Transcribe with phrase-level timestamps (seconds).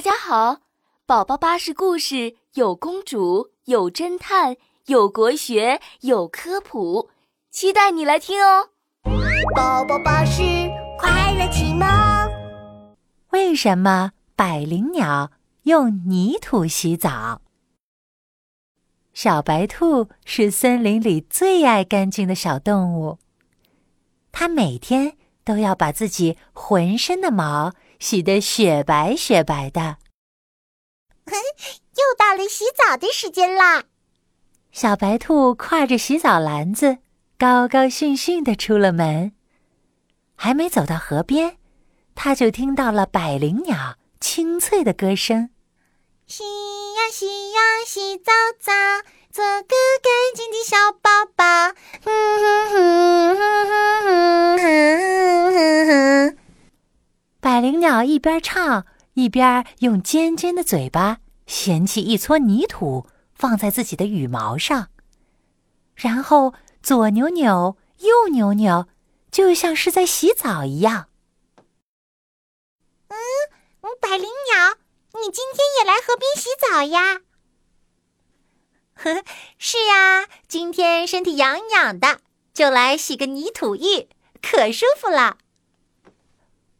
[0.00, 0.62] 大家好，
[1.04, 7.10] 宝宝巴士故事有公主，有侦探，有国学，有科普，
[7.50, 8.70] 期待你来听哦。
[9.54, 10.40] 宝宝巴士
[10.98, 11.86] 快乐启蒙。
[13.32, 15.32] 为什么百灵鸟
[15.64, 17.42] 用泥土洗澡？
[19.12, 23.18] 小白兔是森林里最爱干净的小动物，
[24.32, 27.74] 它每天都要把自己浑身的毛。
[28.00, 29.98] 洗得雪白雪白的，
[31.30, 33.84] 又到了洗澡的时间啦！
[34.72, 36.98] 小白兔挎着洗澡篮子，
[37.38, 39.32] 高高兴兴的出了门。
[40.34, 41.58] 还没走到河边，
[42.14, 45.50] 它就听到了百灵鸟清脆的歌声
[46.26, 48.72] ：“洗呀洗呀洗澡澡，
[49.30, 53.49] 做个干净的小宝宝。”百灵
[58.00, 64.88] 鸟一边唱，一边用尖尖的嘴巴衔起一撮泥土，放在自己的羽毛上，
[65.94, 68.86] 然后左扭扭，右扭扭，
[69.30, 71.08] 就像是在洗澡一样。
[73.08, 73.16] 嗯，
[74.00, 74.78] 百灵鸟，
[75.20, 77.20] 你今天也来河边洗澡呀？
[78.94, 79.22] 呵，
[79.58, 82.20] 是呀，今天身体痒痒的，
[82.54, 84.08] 就来洗个泥土浴，
[84.40, 85.36] 可舒服了。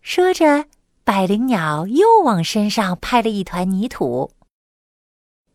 [0.01, 0.65] 说着，
[1.13, 4.31] 百灵鸟又往身上拍了一团泥土。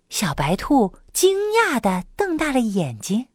[0.09, 3.29] 小白兔惊讶的瞪大了眼睛：“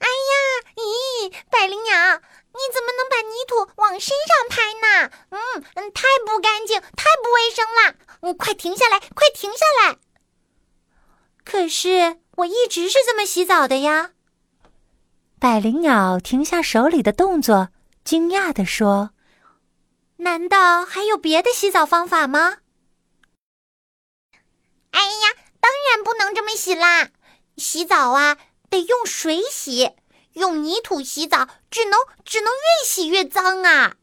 [0.00, 5.10] 哎呀，咦，百灵鸟，你怎么能把泥土往身上拍呢？
[5.28, 7.96] 嗯嗯，太不干净，太不卫生了！
[8.20, 9.98] 嗯，快停下来，快停下来！
[11.44, 14.12] 可是我一直是这么洗澡的呀。”
[15.38, 17.68] 百灵鸟停下手里的动作，
[18.04, 19.10] 惊讶的说。
[20.18, 22.58] 难道还有别的洗澡方法吗？
[24.90, 27.10] 哎呀，当然不能这么洗啦！
[27.56, 28.38] 洗澡啊，
[28.70, 29.92] 得用水洗，
[30.34, 33.96] 用泥土洗澡，只能只能越洗越脏啊！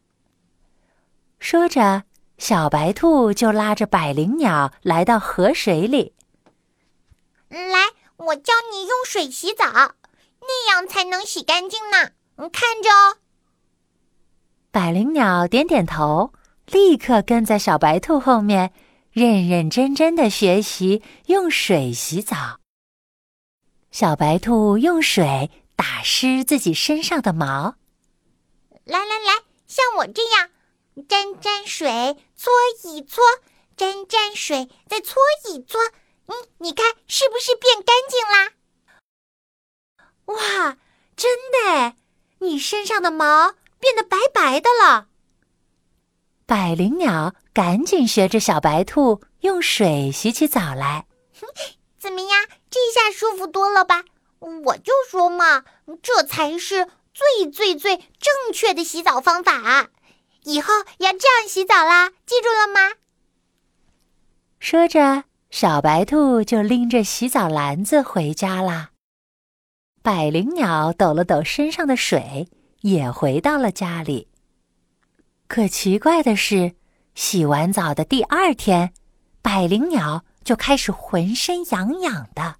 [1.38, 2.04] 说着，
[2.36, 6.14] 小白兔就拉着百灵鸟来到河水里。
[7.48, 9.64] 来，我教你用水洗澡，
[10.40, 12.10] 那样才能洗干净呢。
[12.36, 13.16] 你看着哦。
[14.72, 16.32] 百灵鸟点点头，
[16.64, 18.72] 立刻跟在小白兔后面，
[19.10, 22.58] 认认真真的学习用水洗澡。
[23.90, 27.74] 小白兔用水打湿自己身上的毛。
[28.84, 30.48] 来来来，像我这样，
[31.06, 32.50] 沾沾水，搓
[32.82, 33.22] 一搓，
[33.76, 35.78] 沾沾水，再搓一搓。
[36.24, 38.52] 嗯，你看是不是变干净啦？
[40.24, 40.78] 哇，
[41.14, 41.94] 真的！
[42.38, 43.52] 你身上的毛。
[43.82, 45.08] 变得白白的了。
[46.46, 51.06] 百灵鸟赶紧学着小白兔用水洗起澡来。
[51.98, 52.46] 怎么样？
[52.70, 54.04] 这下舒服多了吧？
[54.38, 55.64] 我就说嘛，
[56.00, 59.90] 这才是最最最正确的洗澡方法。
[60.44, 62.96] 以后要这样洗澡啦，记住了吗？
[64.60, 68.90] 说着，小白兔就拎着洗澡篮子回家啦。
[70.02, 72.48] 百灵鸟抖了抖身上的水。
[72.82, 74.28] 也回到了家里。
[75.48, 76.74] 可奇怪的是，
[77.14, 78.92] 洗完澡的第二天，
[79.42, 82.56] 百灵鸟就开始浑身痒痒的。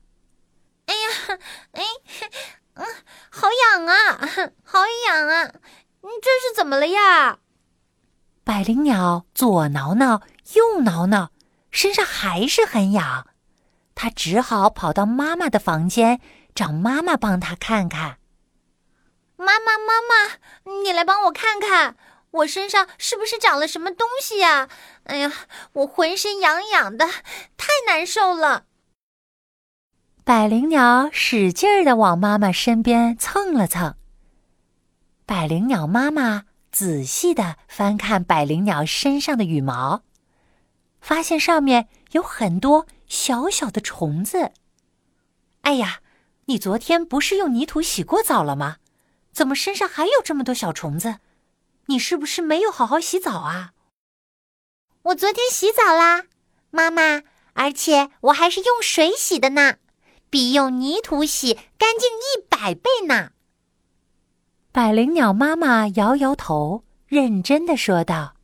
[0.86, 1.38] 哎呀，
[1.72, 1.82] 哎，
[2.74, 2.86] 嗯，
[3.30, 4.18] 好痒啊，
[4.64, 5.44] 好痒啊！
[6.02, 7.38] 你这是怎么了呀？
[8.44, 10.22] 百灵鸟左挠挠，
[10.54, 11.30] 右挠挠，
[11.70, 13.28] 身上还是很痒。
[13.94, 16.20] 它只好跑到妈妈的房间，
[16.54, 18.18] 找妈妈帮它看看。
[19.42, 21.96] 妈妈，妈妈，你来帮我看看，
[22.30, 24.68] 我身上是不是长了什么东西呀？
[25.04, 25.32] 哎呀，
[25.72, 27.06] 我浑身痒痒的，
[27.56, 28.66] 太难受了。
[30.24, 33.96] 百灵鸟使劲儿的往妈妈身边蹭了蹭。
[35.26, 40.02] 百灵鸟妈妈仔细的翻看百灵鸟身上的羽毛，
[41.00, 44.52] 发现上面有很多小小的虫子。
[45.62, 46.00] 哎呀，
[46.44, 48.76] 你昨天不是用泥土洗过澡了吗？
[49.32, 51.18] 怎么身上还有这么多小虫子？
[51.86, 53.72] 你是不是没有好好洗澡啊？
[55.02, 56.26] 我昨天洗澡啦，
[56.70, 57.22] 妈妈，
[57.54, 59.78] 而且我还是用水洗的呢，
[60.30, 63.32] 比用泥土洗干净一百倍呢。
[64.70, 68.36] 百灵鸟妈妈摇摇头，认真的说道：“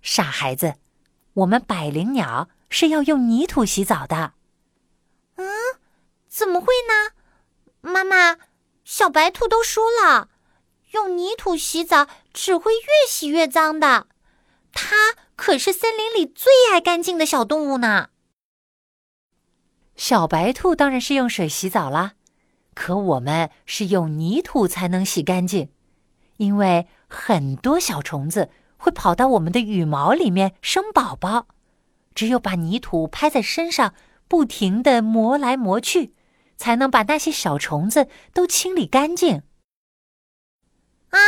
[0.00, 0.76] 傻孩子，
[1.32, 4.34] 我们百灵鸟是要用泥土洗澡的。”
[5.36, 5.46] 嗯，
[6.28, 7.10] 怎么会呢？
[7.80, 8.36] 妈妈。
[8.84, 10.28] 小白兔都说了，
[10.92, 14.06] 用泥土洗澡只会越洗越脏的。
[14.72, 18.10] 它可是森林里最爱干净的小动物呢。
[19.96, 22.14] 小白兔当然是用水洗澡啦，
[22.74, 25.70] 可我们是用泥土才能洗干净，
[26.36, 31.46] 因为很多小虫子会跑到我们的羽毛里面生宝宝，
[32.14, 33.94] 只有把泥土拍在身上，
[34.26, 36.12] 不停的磨来磨去，
[36.56, 39.42] 才能把那些小虫子都清理干净。
[41.10, 41.18] 啊，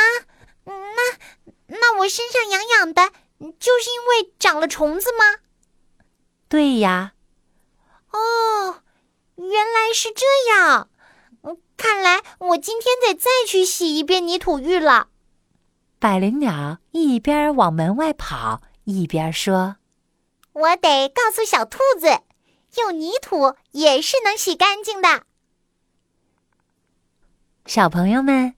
[0.64, 1.18] 那
[1.68, 3.10] 那我身上痒痒的，
[3.58, 5.42] 就是因为长了虫子吗？
[6.48, 7.14] 对呀。
[8.12, 8.82] 哦，
[9.36, 10.90] 原来是这样。
[11.42, 15.08] 嗯，看来我今天得再去洗一遍泥土浴了。
[15.98, 19.76] 百灵鸟一边往门外跑，一边说
[20.52, 22.20] ：“我得告诉小兔子，
[22.78, 25.24] 用泥土也是能洗干净的。”
[27.66, 28.54] 小朋友们，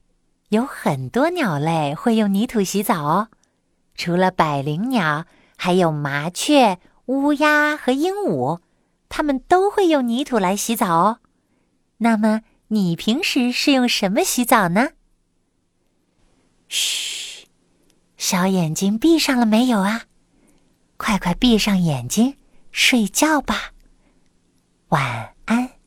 [0.49, 3.29] 有很多鸟类会用泥土洗澡哦。
[3.95, 5.25] 除了百灵鸟，
[5.57, 8.61] 还有麻雀、乌鸦和鹦鹉。
[9.09, 11.19] 它们都会用泥土来洗澡哦。
[11.97, 14.89] 那么，你平时是用什么洗澡呢？
[16.67, 17.47] 嘘，
[18.15, 20.03] 小眼睛闭上了没有啊？
[20.97, 22.37] 快快闭上眼睛，
[22.71, 23.71] 睡觉吧。
[24.89, 25.78] 晚安。